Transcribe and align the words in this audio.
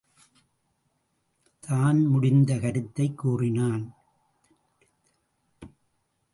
தன் 1.59 2.05
முடிந்த 2.05 2.59
கருத்தைக் 2.59 3.17
கூறினான். 3.17 3.95